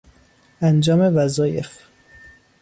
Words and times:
انجام 0.61 0.99
وظایف 1.15 1.79